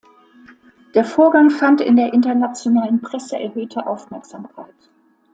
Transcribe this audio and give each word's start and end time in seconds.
Der 0.95 1.05
Vorgang 1.05 1.51
fand 1.51 1.79
in 1.79 1.95
der 1.95 2.11
internationalen 2.11 3.01
Presse 3.03 3.37
erhöhte 3.37 3.85
Aufmerksamkeit. 3.85 4.73